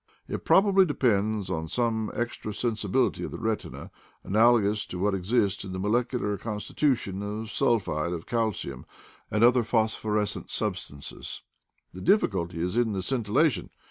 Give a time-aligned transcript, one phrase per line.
[0.27, 3.91] It probably de pends upon some extra sensibility of the retina
[4.23, 8.87] analogous to what exists in the molecular consti tution of sulphide of calcium
[9.29, 11.43] and other phosphor escent substances.
[11.93, 13.69] The difficulty is in the scintilla tion.